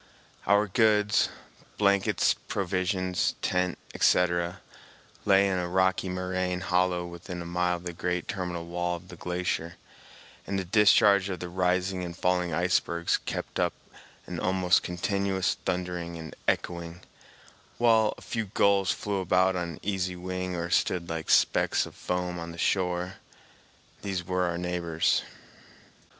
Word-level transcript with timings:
Our 0.47 0.67
goods—blankets, 0.67 2.33
provisions, 2.47 3.35
tent, 3.43 3.77
etc.—lay 3.93 5.47
in 5.47 5.59
a 5.59 5.67
rocky 5.67 6.09
moraine 6.09 6.61
hollow 6.61 7.05
within 7.05 7.39
a 7.39 7.45
mile 7.45 7.75
of 7.75 7.83
the 7.83 7.93
great 7.93 8.27
terminal 8.27 8.65
wall 8.65 8.95
of 8.95 9.09
the 9.09 9.15
glacier, 9.15 9.75
and 10.47 10.57
the 10.57 10.65
discharge 10.65 11.29
of 11.29 11.39
the 11.39 11.49
rising 11.49 12.03
and 12.03 12.17
falling 12.17 12.51
icebergs 12.51 13.17
kept 13.27 13.59
up 13.59 13.73
an 14.25 14.39
almost 14.39 14.81
continuous 14.81 15.57
thundering 15.65 16.17
and 16.17 16.35
echoing, 16.47 17.01
while 17.77 18.15
a 18.17 18.21
few 18.21 18.45
gulls 18.45 18.89
flew 18.89 19.19
about 19.19 19.55
on 19.55 19.79
easy 19.83 20.15
wing 20.15 20.55
or 20.55 20.71
stood 20.71 21.09
like 21.11 21.29
specks 21.29 21.85
of 21.85 21.93
foam 21.93 22.39
on 22.39 22.51
the 22.51 22.57
shore. 22.57 23.17
These 24.01 24.25
were 24.25 24.45
our 24.45 24.57
neighbors. 24.57 25.21